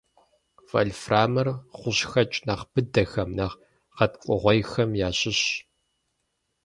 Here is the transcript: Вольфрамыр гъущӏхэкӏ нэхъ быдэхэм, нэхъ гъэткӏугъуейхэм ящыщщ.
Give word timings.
Вольфрамыр 0.69 1.47
гъущӏхэкӏ 1.79 2.37
нэхъ 2.45 2.63
быдэхэм, 2.71 3.29
нэхъ 3.37 3.55
гъэткӏугъуейхэм 3.95 4.91
ящыщщ. 5.07 5.49